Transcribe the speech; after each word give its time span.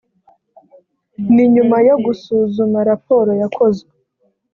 ni 1.33 1.45
nyuma 1.53 1.77
yo 1.87 1.95
gusuzuma 2.05 2.77
raporo 2.89 3.31
yakozwe 3.41 3.91